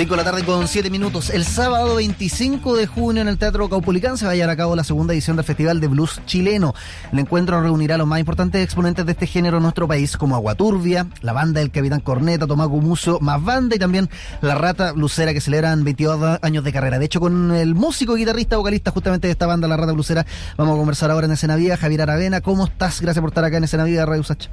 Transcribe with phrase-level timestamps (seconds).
[0.00, 1.28] 5 de la tarde con 7 minutos.
[1.28, 4.74] El sábado 25 de junio en el Teatro Caupolicán se va a llevar a cabo
[4.74, 6.72] la segunda edición del Festival de Blues chileno.
[7.12, 10.36] El encuentro reunirá a los más importantes exponentes de este género en nuestro país, como
[10.36, 14.08] Aguaturbia, la banda del Capitán Corneta, Tomás Gumuso, más banda y también
[14.40, 16.98] la Rata Blusera que celebran 22 años de carrera.
[16.98, 20.24] De hecho, con el músico, guitarrista, vocalista justamente de esta banda, la Rata Blusera,
[20.56, 21.76] vamos a conversar ahora en Escena Viva.
[21.76, 23.02] Javier Aravena, ¿cómo estás?
[23.02, 24.48] Gracias por estar acá en Escena Viva, Radio Sacha.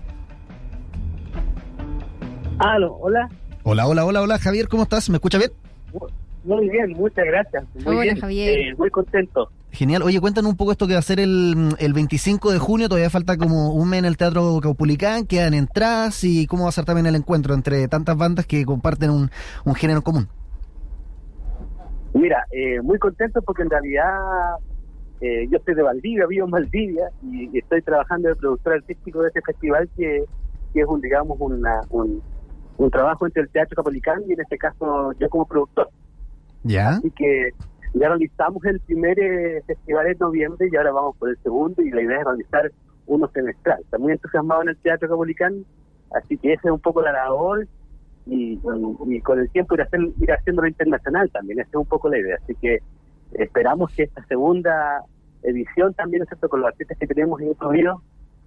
[2.59, 3.29] Aló, hola.
[3.70, 5.10] Hola, hola, hola, hola, Javier, ¿cómo estás?
[5.10, 5.52] ¿Me escucha bien?
[6.46, 7.66] Muy bien, muchas gracias.
[7.75, 8.18] Muy Hola, bien.
[8.18, 8.60] Javier.
[8.60, 9.50] Eh, muy contento.
[9.71, 10.04] Genial.
[10.04, 12.88] Oye, cuéntanos un poco esto que va a ser el, el 25 de junio.
[12.88, 15.25] Todavía falta como un mes en el Teatro Caupulicán.
[15.28, 19.10] Quedan entradas y cómo va a ser también el encuentro entre tantas bandas que comparten
[19.10, 19.32] un,
[19.66, 20.30] un género común.
[22.14, 24.16] Mira, eh, muy contento porque en realidad
[25.20, 29.24] eh, yo soy de Valdivia, vivo en Valdivia y, y estoy trabajando de productor artístico
[29.24, 30.24] de este festival que,
[30.74, 32.22] que es un, digamos, una, un,
[32.78, 35.90] un trabajo entre el Teatro Capolicán y en este caso yo como productor.
[36.64, 36.90] ¿Ya?
[36.90, 37.52] Así que
[37.94, 41.89] ya realizamos el primer eh, festival en noviembre y ahora vamos por el segundo y
[41.92, 42.72] la idea es realizar
[43.08, 43.80] uno semestral.
[43.81, 45.66] Está muy entusiasmado en el Teatro Capolicán,
[46.14, 47.67] así que esa es un poco la labor
[48.25, 51.86] y, y- y con el tiempo ir, hacer, ir haciéndolo internacional también, esa es un
[51.86, 52.38] poco la idea.
[52.44, 52.80] Así que
[53.34, 55.03] esperamos que esta segunda
[55.44, 56.50] edición también, ¿cierto?
[56.50, 58.02] con los artistas que tenemos incluidos,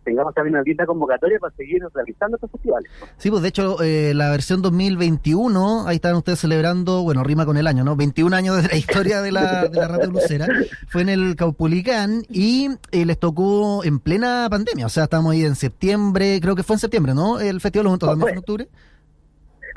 [0.05, 2.91] tengamos también una linda convocatoria para seguir realizando estos festivales.
[3.17, 7.57] Sí, pues de hecho, eh, la versión 2021, ahí están ustedes celebrando, bueno, rima con
[7.57, 7.97] el año, ¿no?
[7.97, 10.47] 21 años de la historia de la, de la Rata Blusera.
[10.89, 14.87] Fue en el Caupulicán y eh, les tocó en plena pandemia.
[14.87, 17.41] O sea, estamos ahí en septiembre, creo que fue en septiembre, ¿no?
[17.41, 18.69] El Festival de los también fue en octubre.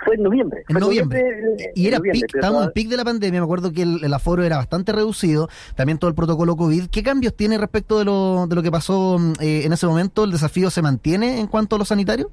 [0.06, 0.59] Fue en noviembre.
[0.68, 1.22] En fue noviembre.
[1.76, 4.14] Y era noviembre, pic, estábamos en pic de la pandemia, me acuerdo que el, el
[4.14, 6.88] aforo era bastante reducido, también todo el protocolo COVID.
[6.90, 10.23] ¿Qué cambios tiene respecto de lo, de lo que pasó eh, en ese momento?
[10.26, 12.30] ¿El desafío se mantiene en cuanto a lo sanitario?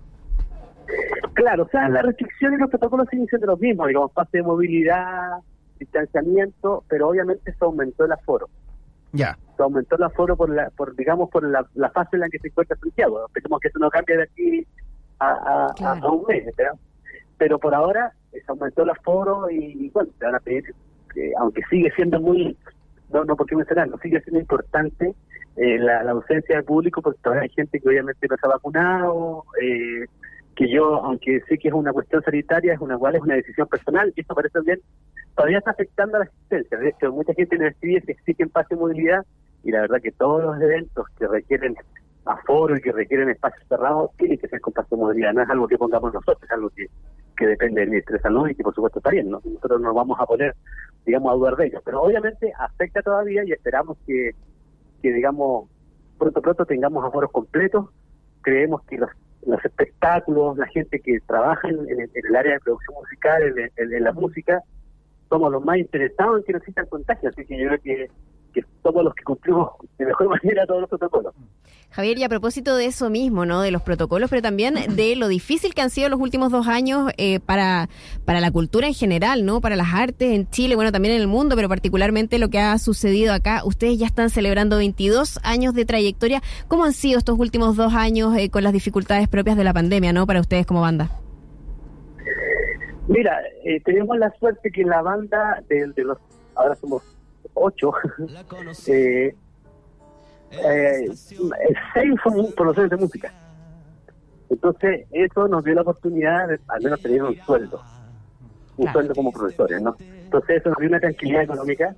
[1.34, 4.42] Claro, o sea, las restricciones y los protocolos siguen siendo los mismos, digamos, pase de
[4.42, 5.38] movilidad,
[5.78, 8.48] distanciamiento, pero obviamente se aumentó el aforo.
[9.12, 9.38] Ya.
[9.56, 12.38] Se aumentó el aforo por, la, por digamos, por la, la fase en la que
[12.38, 13.24] se encuentra Santiago.
[13.26, 14.66] Esperemos que eso no cambie de aquí
[15.18, 16.06] a, a- a- Claro.
[16.06, 16.74] a un mes, ¿verdad?
[17.40, 20.74] Pero por ahora eh, se aumentó el aforo y, y, bueno, te van a pedir,
[21.14, 22.54] que, aunque sigue siendo muy,
[23.10, 25.14] no, no porque mencionarlo, sigue siendo importante
[25.56, 30.04] eh, la, ausencia del público porque todavía hay gente que obviamente no está vacunado, eh,
[30.54, 33.66] que yo, aunque sé que es una cuestión sanitaria, es una igual es una decisión
[33.68, 34.80] personal, y esto parece bien,
[35.34, 36.76] todavía está afectando a la asistencia.
[36.76, 39.24] De hecho, mucha gente nos escribe que exigen pase de movilidad,
[39.64, 41.74] y la verdad que todos los eventos que requieren
[42.26, 45.32] aforo y que requieren espacios cerrados tienen que ser con pase de movilidad.
[45.32, 46.86] No es algo que pongamos nosotros, es algo que,
[47.36, 49.30] que depende del Ministerio de Salud y que por supuesto está bien.
[49.30, 49.40] ¿no?
[49.44, 50.54] Nosotros no vamos a poner,
[51.06, 51.80] digamos, a dudar de ello.
[51.84, 54.32] Pero obviamente afecta todavía y esperamos que,
[55.02, 55.68] digamos,
[56.18, 57.86] pronto pronto tengamos aforos completos.
[58.42, 59.10] Creemos que los,
[59.46, 63.70] los espectáculos, la gente que trabaja en, en en el área de producción musical, en,
[63.76, 64.62] en- en la música,
[65.28, 67.32] somos los más interesados en que no existan contagios.
[67.32, 68.10] Así que yo creo que,
[68.50, 71.34] que somos los que cumplimos de mejor manera todos los protocolos.
[71.92, 73.62] Javier, y a propósito de eso mismo, ¿no?
[73.62, 77.10] De los protocolos, pero también de lo difícil que han sido los últimos dos años
[77.16, 77.88] eh, para,
[78.24, 79.60] para la cultura en general, ¿no?
[79.60, 82.78] Para las artes en Chile, bueno, también en el mundo, pero particularmente lo que ha
[82.78, 83.62] sucedido acá.
[83.64, 86.42] Ustedes ya están celebrando 22 años de trayectoria.
[86.68, 90.12] ¿Cómo han sido estos últimos dos años eh, con las dificultades propias de la pandemia,
[90.12, 90.28] ¿no?
[90.28, 91.10] Para ustedes como banda.
[93.08, 96.18] Mira, eh, tenemos la suerte que la banda de, de los,
[96.54, 97.02] ahora somos
[97.54, 97.92] ocho,
[98.86, 99.34] eh,
[100.52, 101.08] eh,
[101.94, 103.32] seis son profesores de música.
[104.48, 107.80] Entonces, eso nos dio la oportunidad de al menos tener un sueldo,
[108.76, 108.92] un Claro.
[108.92, 109.94] sueldo como profesores, ¿no?
[109.98, 111.94] Entonces, eso nos dio una tranquilidad económica,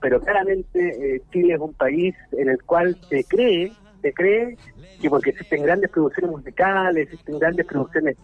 [0.00, 4.56] pero claramente eh, Chile es un país en el cual se cree, se cree
[5.00, 8.16] que porque existen grandes producciones musicales, existen grandes producciones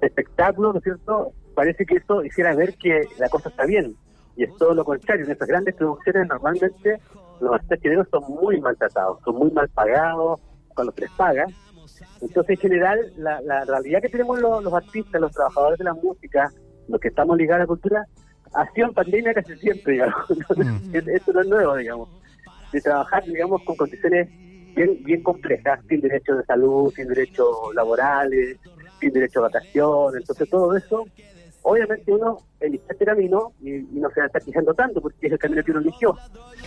[0.00, 1.32] de espectáculos, ¿no es cierto?
[1.54, 3.94] Parece que eso hiciera ver que la cosa está bien.
[4.38, 5.26] Y es todo lo contrario.
[5.26, 7.00] En esas grandes producciones normalmente
[7.40, 10.40] los artistas chilenos son muy maltratados, son muy mal pagados
[10.74, 11.44] cuando se les paga.
[12.20, 15.94] Entonces, en general, la, la realidad que tenemos los, los artistas, los trabajadores de la
[15.94, 16.52] música,
[16.86, 18.06] los que estamos ligados a la cultura,
[18.54, 20.14] ha sido en pandemia casi siempre, digamos.
[20.56, 20.94] Mm.
[20.94, 22.08] Esto no es nuevo, digamos.
[22.72, 24.28] De trabajar, digamos, con condiciones
[24.74, 28.56] bien, bien complejas, sin derechos de salud, sin derechos laborales,
[29.00, 30.20] sin derecho a vacaciones.
[30.20, 31.04] Entonces, todo eso,
[31.62, 35.26] obviamente uno elige este camino y, y no se va a estar quejando tanto porque
[35.26, 36.16] es el camino que uno eligió.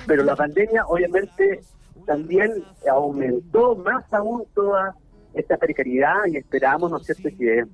[0.07, 1.61] Pero la pandemia, obviamente,
[2.05, 4.95] también aumentó más aún toda
[5.33, 7.65] esta precariedad y esperamos, ¿no es cierto?, que,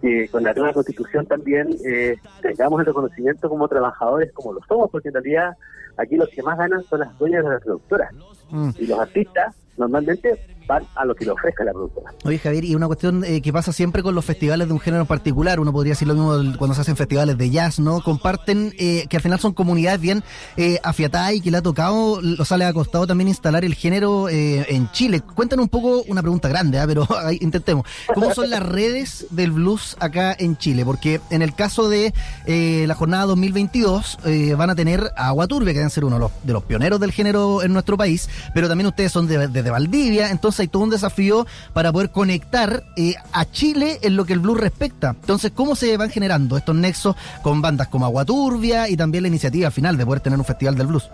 [0.00, 4.90] que con la nueva constitución también eh, tengamos el reconocimiento como trabajadores como lo somos,
[4.90, 5.56] porque en realidad
[5.96, 8.12] aquí los que más ganan son las dueñas de las productoras
[8.50, 8.70] Mm.
[8.78, 12.12] y los artistas normalmente a lo que le ofrezca la productora.
[12.24, 15.02] Oye, Javier, y una cuestión eh, que pasa siempre con los festivales de un género
[15.02, 18.00] en particular, uno podría decir lo mismo cuando se hacen festivales de jazz, ¿no?
[18.00, 20.22] Comparten eh, que al final son comunidades bien
[20.56, 23.74] eh, afiatadas y que le ha tocado, o sea, le ha costado también instalar el
[23.74, 25.20] género eh, en Chile.
[25.20, 26.84] Cuéntanos un poco, una pregunta grande, ¿ah?
[26.86, 27.06] pero
[27.40, 27.86] intentemos.
[28.14, 30.84] ¿Cómo son las redes del blues acá en Chile?
[30.84, 32.12] Porque en el caso de
[32.46, 36.16] eh, la jornada 2022 eh, van a tener a Agua Turbia, que deben ser uno
[36.16, 39.48] de los, de los pioneros del género en nuestro país, pero también ustedes son de,
[39.48, 44.24] desde Valdivia, entonces hay todo un desafío para poder conectar eh, a Chile en lo
[44.24, 45.10] que el blues respecta.
[45.10, 49.28] Entonces, ¿cómo se van generando estos nexos con bandas como Agua Turbia y también la
[49.28, 51.10] iniciativa final de poder tener un festival del blues?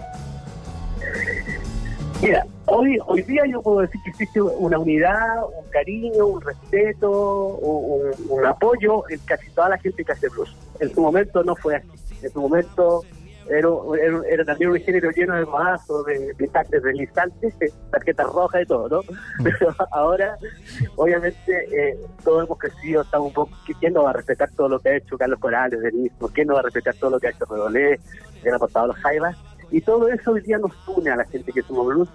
[2.23, 7.11] Mira, hoy hoy día yo puedo decir que existe una unidad, un cariño, un respeto,
[7.11, 10.55] un apoyo en casi toda la gente que hace blues.
[10.79, 11.89] En su momento no fue así.
[12.23, 13.03] En su momento
[13.49, 13.69] era,
[14.01, 17.55] era, era también un género lleno de mazos, de, de tactes deslizantes,
[17.91, 19.01] tarjetas rojas y todo, ¿no?
[19.43, 20.37] Pero ahora,
[20.97, 21.39] obviamente,
[21.73, 23.53] eh, todos hemos crecido, estamos un poco...
[23.81, 26.13] ¿Quién no va a respetar todo lo que ha hecho Carlos Corales, Denis?
[26.19, 28.01] ¿Por qué no va a respetar todo lo que ha hecho Redolé,
[28.43, 29.37] que han aportado los Jaivas?
[29.71, 32.09] Y todo eso hoy día nos une a la gente que somos blues.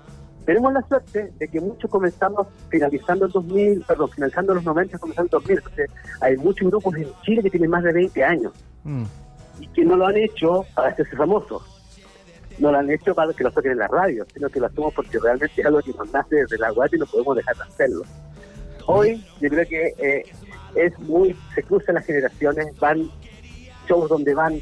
[0.45, 5.25] Tenemos la suerte de que muchos comenzamos finalizando el 2000, perdón, finalizando los 90, comenzando
[5.37, 5.57] el 2000.
[5.57, 5.89] Entonces,
[6.21, 8.53] hay muchos grupos en Chile que tienen más de 20 años
[8.87, 9.03] Mm.
[9.59, 11.63] Y que no lo han hecho para hacerse famosos.
[12.59, 14.93] No lo han hecho para que lo saquen en la radio, sino que lo hacemos
[14.93, 17.63] porque realmente es algo que nos nace desde la guata y no podemos dejar de
[17.63, 18.01] hacerlo.
[18.87, 20.23] Hoy yo creo que eh,
[20.75, 23.09] es muy, se cruzan las generaciones, van
[23.87, 24.61] shows donde van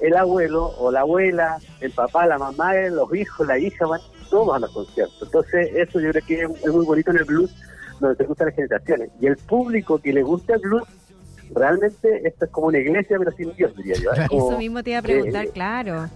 [0.00, 4.00] el abuelo o la abuela, el papá, la mamá, los hijos, la hija, van
[4.30, 5.22] todos a los conciertos.
[5.22, 7.54] Entonces eso yo creo que es, muy bonito en el blues,
[8.00, 9.10] donde se cruzan las generaciones.
[9.20, 10.84] Y el público que le gusta el blues,
[11.54, 14.10] realmente esto es como una iglesia, pero sin Dios, diría yo.
[14.12, 16.08] Es como- Eso mismo te iba a preguntar, eh, claro.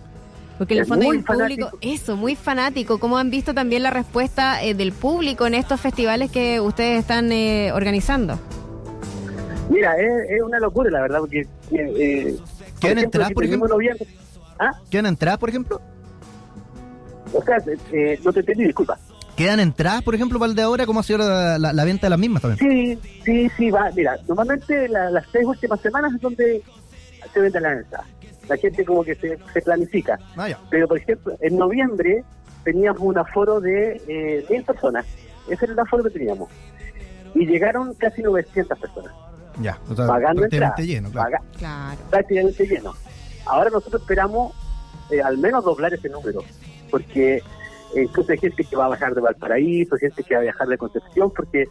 [0.59, 2.99] Porque en el fondo hay muy un público, eso, muy fanático.
[2.99, 7.33] ¿Cómo han visto también la respuesta eh, del público en estos festivales que ustedes están
[7.33, 8.39] eh, organizando?
[9.71, 11.41] Mira, es, es una locura, la verdad, porque...
[11.41, 12.37] Eh, eh,
[12.81, 13.69] ¿Quedan entradas, si por ejemplo?
[13.69, 14.07] noviembre-
[14.59, 14.73] ¿Ah?
[14.91, 15.81] ¿Quedan entradas, por ejemplo?
[17.33, 17.57] O sea,
[17.93, 18.99] eh, no te entendí, disculpa.
[19.41, 20.85] ¿Quedan entradas, por ejemplo, para el de ahora?
[20.85, 22.59] ¿Cómo ha sido la, la- la venta de las mismas también?
[22.61, 23.91] Sí, sí, sí, va.
[23.97, 26.63] Mira, normalmente la- las seis últimas semanas es donde
[27.33, 28.05] se vende la entrada.
[28.51, 30.19] La gente como que se, se planifica.
[30.37, 30.59] Ah, ya.
[30.69, 32.23] Pero, por ejemplo, en noviembre
[32.65, 35.07] teníamos un aforo de eh, mil personas.
[35.49, 36.51] Ese era el aforo que teníamos.
[37.35, 39.13] Y llegaron casi 900 personas.
[39.63, 41.01] Ya, o sea, pagando prácticamente entrada.
[41.01, 41.31] lleno, claro.
[41.31, 42.01] Paga- Claro.
[42.11, 42.95] prácticamente lleno.
[43.47, 44.53] Ahora nosotros esperamos
[45.11, 46.45] eh, al menos doblar ese número,
[46.91, 47.43] porque
[47.95, 50.69] eh, incluso hay gente que va a bajar de Valparaíso, gente que va a viajar
[50.69, 51.63] de Concepción, porque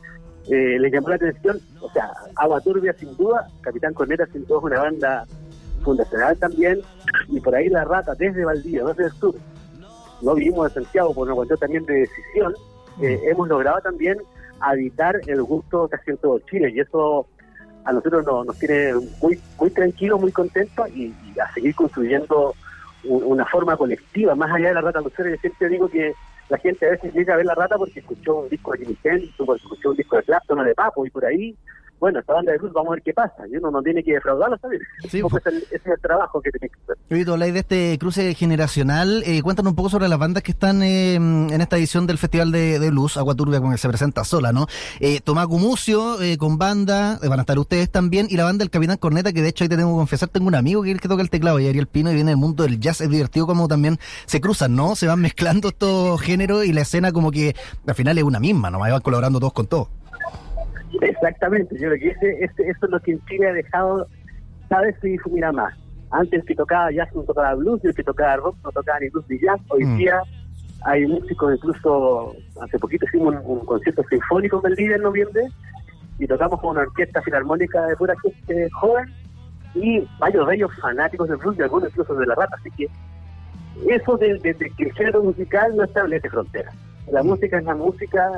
[0.50, 4.60] eh, les llamó la atención, o sea, Agua Turbia sin duda, Capitán Corneta sin duda
[4.60, 5.26] es una banda
[5.84, 6.82] fundacional también,
[7.28, 9.36] y por ahí La Rata desde Valdivia, desde el sur,
[10.22, 12.54] lo vivimos en Santiago por una cuestión también de decisión,
[13.02, 14.18] eh, hemos logrado también
[14.60, 17.28] habitar el gusto casi en todo Chile, y eso
[17.86, 22.54] a nosotros nos, nos tiene muy muy tranquilos, muy contentos y, y a seguir construyendo
[23.04, 25.30] una forma colectiva, más allá de la rata lucera.
[25.30, 26.14] Yo siempre digo que
[26.50, 28.98] la gente a veces llega a ver la rata porque escuchó un disco de Jimmy
[29.04, 31.56] Hendrix, porque escuchó un disco de Clapton o de Papo y por ahí,
[32.00, 33.48] bueno, esta banda de blues, vamos a ver qué pasa.
[33.52, 34.80] Y uno no tiene que defraudarlo, ¿sabes?
[35.10, 37.26] Sí, ese, es el- ese es el trabajo que tiene que hacer.
[37.26, 39.24] Tú habláis de este cruce generacional.
[39.26, 42.52] Eh, cuéntanos un poco sobre las bandas que están eh, en esta edición del Festival
[42.52, 44.68] de, de Blues, Agua Turbia, con el que se presenta sola, ¿no?
[45.00, 48.64] Eh, Tomás Gumucio, eh, con banda, eh, van a estar ustedes también, y la banda
[48.64, 50.90] del Capitán Corneta, que de hecho ahí te tengo que confesar, tengo un amigo que
[50.90, 53.02] es el que toca el teclado, y Ariel Pino, y viene del mundo del jazz.
[53.02, 54.96] Es divertido como también se cruzan, ¿no?
[54.96, 57.56] Se van mezclando estos géneros y la escena como que
[57.88, 58.84] al final es una misma, ¿no?
[58.84, 59.88] Ahí van colaborando todos con todos.
[61.22, 64.08] Exactamente, yo creo que ese, ese- eso es lo que en Chile ha dejado
[64.70, 65.74] cada vez se difumina más.
[66.12, 69.00] Antes el que tocaba jazz no tocaba blues, y el que tocaba rock no tocaba
[69.00, 69.60] ni blues ni jazz.
[69.70, 69.98] Hoy Mm.
[69.98, 70.22] día
[70.86, 75.42] hay músicos, incluso hace poquito hicimos un, un concierto sinfónico en Belvide en noviembre
[76.18, 79.06] y tocamos con una orquesta filarmónica de pura gente joven
[79.76, 82.56] y varios de ellos fanáticos del blues y algunos incluso de la rata.
[82.60, 82.88] Así que
[83.94, 86.74] eso de, de- de que el género musical no establece fronteras.
[87.12, 88.30] La música es la música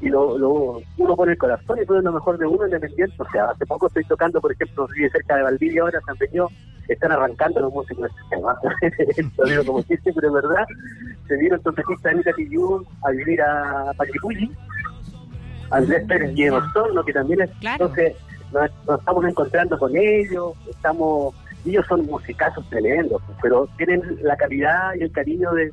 [0.00, 3.14] y lo, lo- uno pone el corazón y pone lo mejor de uno independiente.
[3.18, 6.46] O sea, hace poco estoy tocando, por ejemplo, vive cerca de Valdivia ahora, San Peñó,
[6.88, 9.22] están arrancando los músicos este.
[9.36, 10.64] Lo digo como chiste, pero es verdad.
[11.26, 14.50] Se vieron trompetista Anita Tillú a vivir a Paquipulli,
[15.70, 17.50] Andrés Pérez y Osorno, que también es.
[17.60, 17.86] Claro.
[17.86, 18.14] Entonces,
[18.52, 21.34] nos, nos estamos encontrando con ellos, estamos.
[21.66, 25.70] Ellos son musicazos tremendos, pero tienen la calidad y el cariño de,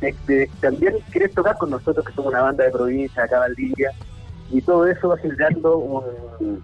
[0.00, 3.92] de también querer tocar con nosotros, que somos una banda de provincia, acá Valdivia,
[4.50, 6.62] y todo eso va generando un,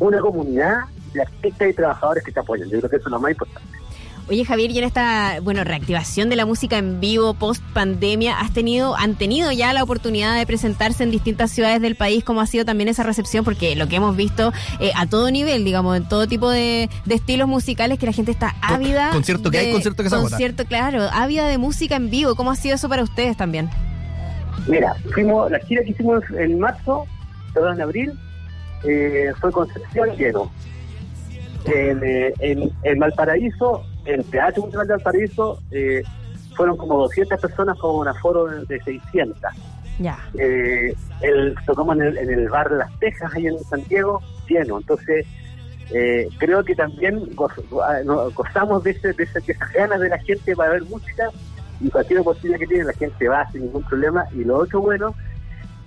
[0.00, 2.68] una comunidad de artistas y trabajadores que te apoyan.
[2.68, 3.73] Yo creo que eso es lo más importante.
[4.26, 8.54] Oye, Javier, y en esta, bueno, reactivación de la música en vivo post pandemia, has
[8.54, 12.46] tenido, han tenido ya la oportunidad de presentarse en distintas ciudades del país, ¿cómo ha
[12.46, 13.44] sido también esa recepción?
[13.44, 14.50] Porque lo que hemos visto
[14.80, 18.54] eh, a todo nivel, digamos, en todo tipo de, estilos musicales, que la gente está
[18.62, 19.10] ávida.
[19.12, 22.34] Concierto que hay, concierto que se Concierto, claro, ávida de música en vivo.
[22.34, 23.68] ¿Cómo ha sido eso para ustedes también?
[24.66, 27.04] Mira, fuimos, la gira que hicimos en marzo,
[27.52, 28.12] perdón, en abril,
[28.84, 30.50] eh, fue Concepción lleno.
[31.66, 36.02] En, eh, en, en Valparaíso el Teatro Cultural de Valparaíso eh,
[36.56, 39.40] fueron como 200 personas con un aforo de 600.
[39.98, 40.18] Ya.
[40.38, 44.78] Eh, el, tocamos en el, en el bar Las Tejas, ahí en Santiago, lleno.
[44.78, 45.26] Entonces,
[45.92, 47.22] eh, creo que también
[47.82, 48.00] ah,
[48.34, 51.28] gozamos de, ese, de, esas ganas de la gente para ver música
[51.80, 54.26] y cualquier oportunidad que tiene la gente va sin ningún problema.
[54.32, 55.14] Y lo otro bueno,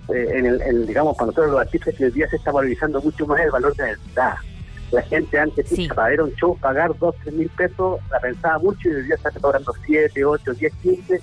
[0.08, 3.26] eh, en el, digamos, para nosotros los artistas que hoy día se está valorizando mucho
[3.26, 4.34] más el valor de la verdad
[4.90, 5.88] la gente antes, sí.
[5.88, 9.16] para ver un show, pagar 2, 3 mil pesos, la pensaba mucho y hoy día
[9.16, 11.22] está cobrando 7, 8, 10, 15.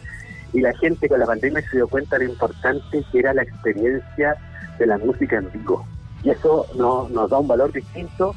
[0.54, 3.44] Y la gente con la pandemia se dio cuenta de lo importante que era la
[3.44, 4.36] experiencia
[4.78, 5.86] de la música en vivo.
[6.24, 8.36] Y eso no, nos da un valor distinto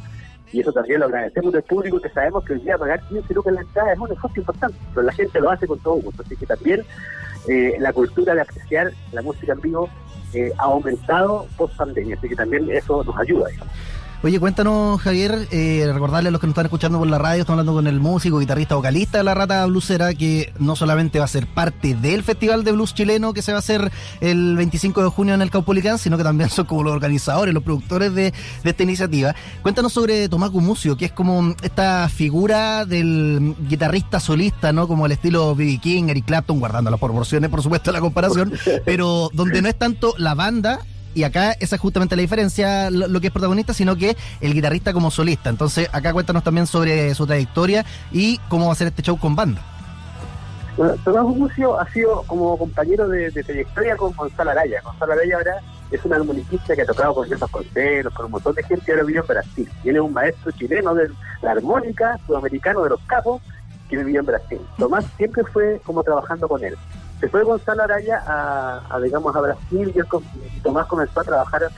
[0.53, 3.51] y eso también lo agradecemos del público que sabemos que hoy día pagar 15 lucas
[3.51, 6.23] en la entrada es un esfuerzo importante, pero la gente lo hace con todo gusto.
[6.23, 6.85] Así que también
[7.49, 9.89] eh, la cultura de apreciar la música en vivo
[10.33, 13.75] eh, ha aumentado post pandemia, así que también eso nos ayuda, digamos.
[14.21, 17.61] Oye, cuéntanos, Javier, eh, recordarle a los que nos están escuchando por la radio, estamos
[17.61, 21.29] hablando con el músico, guitarrista, vocalista de la Rata Bluesera, que no solamente va a
[21.29, 25.09] ser parte del Festival de Blues chileno que se va a hacer el 25 de
[25.09, 28.35] junio en el Caupolicán, sino que también son como los organizadores, los productores de,
[28.65, 29.37] esta iniciativa.
[29.63, 34.89] Cuéntanos sobre Tomás Gumucio, que es como esta figura del guitarrista solista, ¿no?
[34.89, 35.79] Como el estilo B.B.
[35.79, 38.53] King, Eric Clapton, guardando las proporciones, por supuesto, la comparación,
[38.85, 40.81] pero donde no es tanto la banda,
[41.15, 44.93] y acá esa es justamente la diferencia, lo, que es protagonista, sino que el guitarrista
[44.93, 45.51] como solista.
[45.51, 49.35] Entonces, acá cuéntanos también sobre su trayectoria y cómo va a ser este show con
[49.37, 49.63] banda.
[51.05, 54.81] Tomás Gumucio ha sido como compañero de, trayectoria con Gonzalo Araya.
[54.83, 55.61] Gonzalo Araya ahora
[55.91, 58.91] es un armonicista que ha tocado con ciertos conceros, con un montón de gente y
[58.93, 59.69] ahora vive en Brasil.
[59.83, 61.11] Tiene un maestro chileno de
[61.43, 63.43] la armónica, sudamericano de los capos,
[63.91, 64.61] que vivió en Brasil.
[64.79, 66.77] Tomás siempre fue como trabajando con él
[67.21, 71.69] se fue Gonzalo Araya a, digamos, a Brasil y, Tomás comenzó a trabajar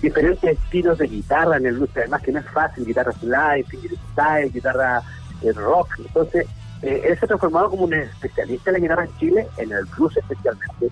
[0.00, 3.66] diferentes estilos de guitarra en el blues, además que no es fácil, guitarra slide,
[4.12, 5.02] style, guitarra
[5.42, 6.46] eh, rock, entonces
[6.82, 9.84] eh, él se ha transformado como un especialista en la guitarra en Chile, en el
[9.86, 10.88] blues especialmente,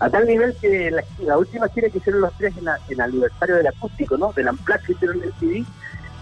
[0.00, 0.90] a tal nivel que
[1.20, 4.32] la, última gira que hicieron los tres en, el aniversario del acústico, ¿no?
[4.32, 5.64] del Amplac que hicieron en el CD,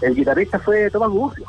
[0.01, 1.45] el guitarrista fue Tomás Bucio.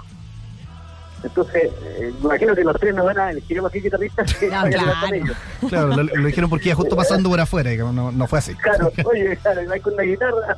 [1.22, 4.62] Entonces, eh, imagino que los tres nos van a elegir más que guitarristas que no,
[4.64, 5.14] claro.
[5.14, 5.36] ellos.
[5.68, 8.54] Claro, lo, lo, dijeron porque iba justo pasando por afuera, y no, no fue así.
[8.54, 10.56] Claro, oye, claro, hay con una guitarra.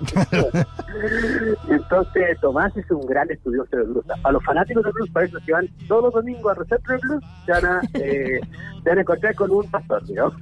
[1.69, 4.05] Entonces, Tomás es un gran estudioso de blues.
[4.23, 7.25] A los fanáticos de blues, para eso que van todos los domingos a Receptor Blues,
[7.47, 8.41] se van a, eh,
[8.83, 10.35] se van a encontrar con un pastor, digamos.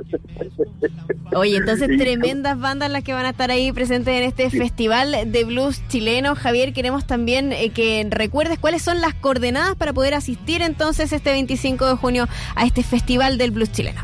[1.35, 5.45] Oye, entonces tremendas bandas las que van a estar ahí presentes en este festival de
[5.45, 6.35] blues chileno.
[6.35, 11.31] Javier, queremos también eh, que recuerdes cuáles son las coordenadas para poder asistir entonces este
[11.31, 14.01] 25 de junio a este festival del blues chileno.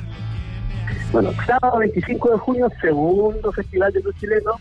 [1.12, 4.52] Bueno, sábado 25 de junio, segundo festival del blues chileno,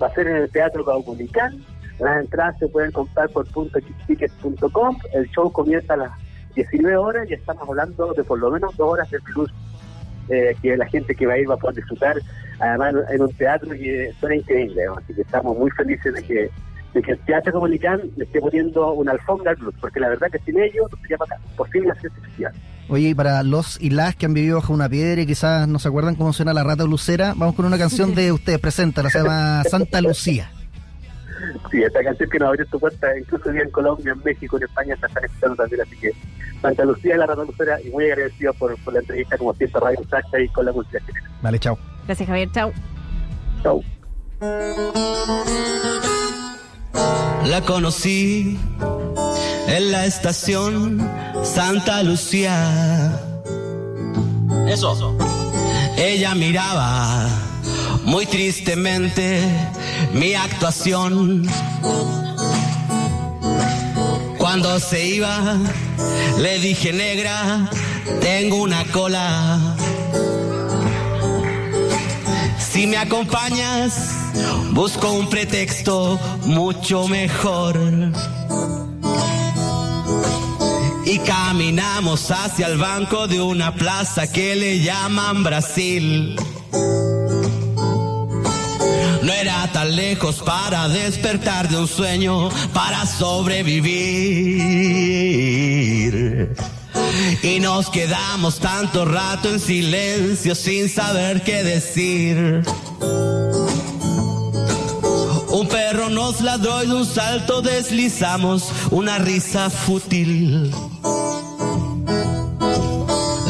[0.00, 1.64] va a ser en el Teatro Caupolicán.
[1.98, 3.46] Las entradas se pueden comprar por
[4.06, 4.98] .tickets.com.
[5.14, 6.10] El show comienza a las
[6.54, 9.50] 19 horas y estamos hablando de por lo menos dos horas de blues
[10.28, 12.16] eh, que la gente que va a ir va a poder disfrutar,
[12.58, 16.50] además en un teatro que suena increíble, así que estamos muy felices de que,
[16.96, 20.28] de que el Teatro Comunicán le esté poniendo una alfombra al blues, porque la verdad
[20.32, 21.18] que sin ellos no sería
[21.54, 22.54] posible hacer este festival.
[22.88, 25.78] Oye, y para los y las que han vivido bajo una piedra y quizás no
[25.78, 29.10] se acuerdan cómo suena la rata lucera, vamos con una canción de ustedes, presenta, la
[29.10, 30.50] se llama Santa Lucía.
[31.70, 34.96] Sí, esta canción que nos abrió tu puerta, incluso en Colombia, en México, en España,
[34.98, 36.12] se están escuchando también, así que
[36.62, 40.00] Santa Lucía la Rata Lucera y muy agradecido por, por la entrevista, como siempre, Radio
[40.08, 40.98] Sacha y con la música
[41.42, 41.78] Vale, chao.
[42.06, 42.72] Gracias, Javier, chao.
[43.62, 43.82] Chao.
[47.44, 48.58] La conocí
[49.68, 51.08] en la estación
[51.44, 53.20] Santa Lucía.
[54.68, 55.16] Eso.
[55.96, 57.28] Ella miraba
[58.04, 59.40] muy tristemente
[60.12, 61.46] mi actuación.
[64.38, 65.56] Cuando se iba,
[66.38, 67.70] le dije negra,
[68.20, 69.75] tengo una cola.
[72.76, 73.94] Si me acompañas,
[74.72, 77.80] busco un pretexto mucho mejor.
[81.06, 86.36] Y caminamos hacia el banco de una plaza que le llaman Brasil.
[89.22, 93.86] No era tan lejos para despertar de un sueño, para sobrevivir.
[97.42, 102.62] Y nos quedamos tanto rato en silencio sin saber qué decir.
[105.48, 110.70] Un perro nos ladró y de un salto deslizamos una risa fútil.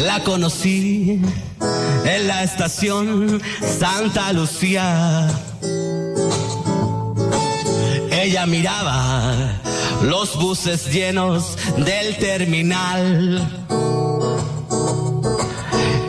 [0.07, 1.21] La conocí
[2.05, 3.43] en la estación
[3.79, 5.29] Santa Lucía.
[8.11, 9.61] Ella miraba
[10.07, 13.45] los buses llenos del terminal.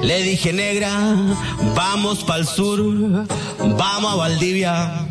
[0.04, 0.92] Le dije, negra,
[1.75, 2.80] vamos para el sur,
[3.58, 5.08] vamos a Valdivia.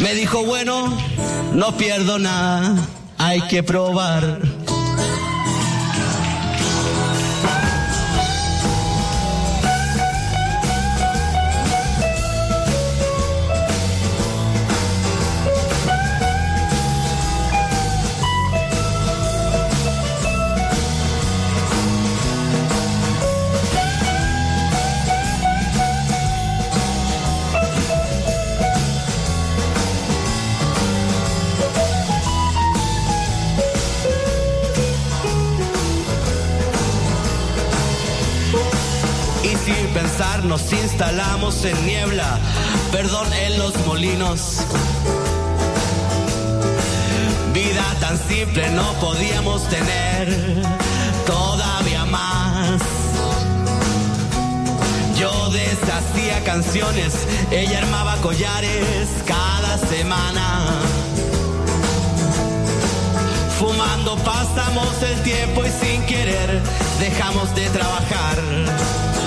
[0.00, 0.96] Me dijo, bueno,
[1.52, 2.76] no pierdo nada,
[3.18, 4.40] hay que probar.
[40.44, 42.38] Nos instalamos en niebla,
[42.90, 44.58] perdón en los molinos.
[47.52, 50.62] Vida tan simple no podíamos tener,
[51.26, 52.80] todavía más.
[55.18, 57.14] Yo deshacía canciones,
[57.50, 60.80] ella armaba collares cada semana.
[63.58, 66.60] Fumando pasamos el tiempo y sin querer
[66.98, 69.21] dejamos de trabajar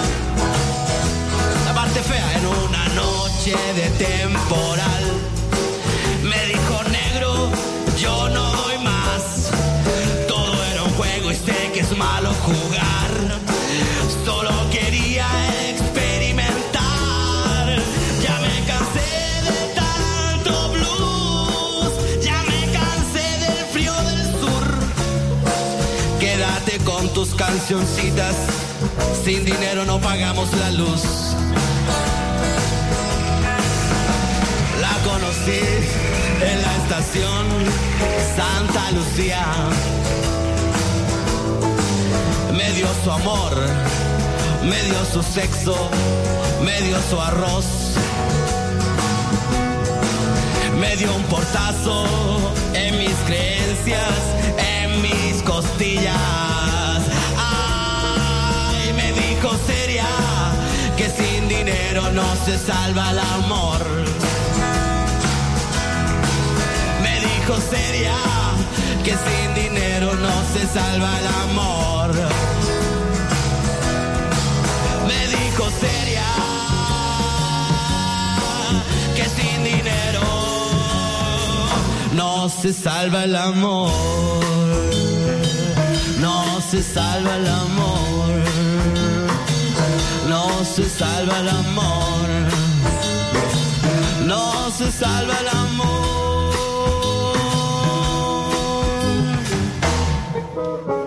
[2.03, 5.03] fea en una noche de temporal.
[6.23, 7.49] Me dijo negro,
[7.97, 9.49] yo no doy más.
[10.27, 13.11] Todo era un juego y sé que es malo jugar.
[14.25, 15.27] Solo quería
[15.69, 17.79] experimentar.
[18.21, 21.91] Ya me cansé de tanto blues.
[22.23, 24.65] Ya me cansé del frío del sur.
[26.19, 28.35] Quédate con tus cancioncitas.
[29.23, 31.34] Sin dinero no pagamos la luz.
[35.47, 37.45] En la estación
[38.35, 39.45] Santa Lucía.
[42.51, 43.53] Me dio su amor,
[44.63, 45.75] me dio su sexo,
[46.63, 47.65] me dio su arroz.
[50.79, 52.05] Me dio un portazo
[52.73, 54.17] en mis creencias,
[54.57, 57.01] en mis costillas.
[57.37, 60.07] Ay, me dijo seria
[60.97, 64.34] que sin dinero no se salva el amor.
[67.45, 68.15] Dijo seria
[69.03, 72.11] que sin dinero no se salva el amor.
[75.07, 76.25] Me dijo seria
[79.15, 80.23] que sin dinero
[82.13, 83.91] no se salva el amor.
[86.19, 88.43] No se salva el amor.
[90.27, 92.27] No se salva el amor.
[94.25, 96.24] No se salva el amor.
[100.55, 101.04] Thank you.